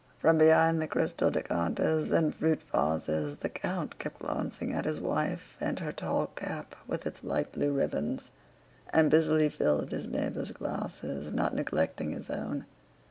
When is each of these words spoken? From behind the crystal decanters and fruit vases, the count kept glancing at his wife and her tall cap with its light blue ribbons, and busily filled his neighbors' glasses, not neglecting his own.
From 0.17 0.39
behind 0.39 0.81
the 0.81 0.87
crystal 0.87 1.29
decanters 1.29 2.09
and 2.09 2.33
fruit 2.33 2.63
vases, 2.71 3.37
the 3.37 3.49
count 3.49 3.99
kept 3.99 4.17
glancing 4.17 4.73
at 4.73 4.85
his 4.85 4.99
wife 4.99 5.59
and 5.61 5.77
her 5.77 5.91
tall 5.91 6.25
cap 6.25 6.75
with 6.87 7.05
its 7.05 7.23
light 7.23 7.51
blue 7.51 7.71
ribbons, 7.71 8.31
and 8.91 9.11
busily 9.11 9.47
filled 9.47 9.91
his 9.91 10.07
neighbors' 10.07 10.49
glasses, 10.53 11.31
not 11.31 11.53
neglecting 11.53 12.13
his 12.13 12.31
own. 12.31 12.65